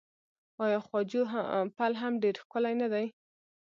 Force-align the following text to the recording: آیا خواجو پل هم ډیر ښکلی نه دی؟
آیا 0.65 0.79
خواجو 0.87 1.21
پل 1.77 1.91
هم 2.01 2.13
ډیر 2.23 2.35
ښکلی 2.43 2.73
نه 2.81 2.87
دی؟ 2.93 3.05